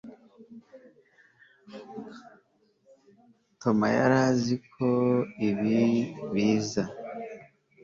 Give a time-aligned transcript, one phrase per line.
[3.61, 4.89] Tom yari azi ko
[5.49, 5.81] ibi
[6.33, 6.83] biza